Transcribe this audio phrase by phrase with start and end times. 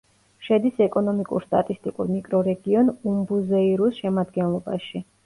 [0.45, 5.03] შედის ეკონომიკურ-სტატისტიკურ მიკრორეგიონ უმბუზეირუს შემადგენლობაში.